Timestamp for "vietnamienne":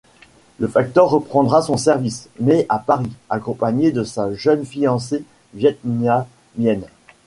5.53-6.87